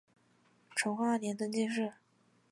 [0.75, 1.93] 成化二年登进士。